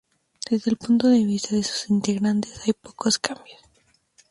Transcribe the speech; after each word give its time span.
Desde 0.49 0.71
el 0.71 0.77
punto 0.77 1.09
de 1.09 1.23
vista 1.23 1.55
de 1.55 1.61
sus 1.61 1.91
integrantes, 1.91 2.65
hay 2.65 2.73
pocos 2.73 3.19
cambios. 3.19 3.59